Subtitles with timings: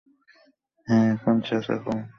[0.87, 2.01] হ্যাঁ, এখন চেঁচা কম।